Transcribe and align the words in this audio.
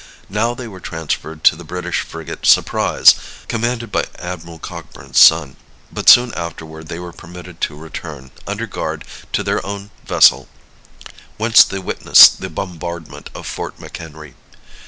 Now 0.29 0.55
they 0.55 0.67
were 0.67 0.79
transferred 0.79 1.43
to 1.43 1.55
the 1.55 1.63
British 1.63 1.99
frigate 2.01 2.47
Surprise, 2.47 3.13
commanded 3.47 3.91
by 3.91 4.05
Admiral 4.17 4.57
Cockburn's 4.57 5.19
son, 5.19 5.57
but 5.91 6.09
soon 6.09 6.33
afterward 6.33 6.87
they 6.87 6.97
were 6.97 7.13
permitted 7.13 7.61
to 7.61 7.75
return, 7.75 8.31
under 8.47 8.65
guard, 8.65 9.05
to 9.31 9.43
their 9.43 9.63
own 9.63 9.91
vessel, 10.03 10.47
whence 11.37 11.63
they 11.63 11.77
witnessed 11.77 12.41
the 12.41 12.49
bombardment 12.49 13.29
of 13.35 13.45
Fort 13.45 13.77
McHenry. 13.79 14.33